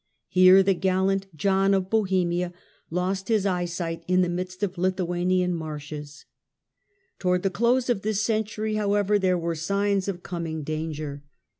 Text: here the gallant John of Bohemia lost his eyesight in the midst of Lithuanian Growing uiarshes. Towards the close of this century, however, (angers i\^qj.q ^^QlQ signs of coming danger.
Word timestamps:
here 0.29 0.63
the 0.63 0.73
gallant 0.73 1.27
John 1.35 1.75
of 1.75 1.87
Bohemia 1.91 2.53
lost 2.89 3.27
his 3.27 3.45
eyesight 3.45 4.03
in 4.07 4.23
the 4.23 4.29
midst 4.29 4.63
of 4.63 4.79
Lithuanian 4.79 5.55
Growing 5.59 5.79
uiarshes. 5.79 6.25
Towards 7.19 7.43
the 7.43 7.51
close 7.51 7.87
of 7.87 8.01
this 8.01 8.19
century, 8.19 8.73
however, 8.73 9.13
(angers 9.13 9.29
i\^qj.q 9.29 9.37
^^QlQ 9.45 9.57
signs 9.57 10.07
of 10.07 10.23
coming 10.23 10.63
danger. 10.63 11.23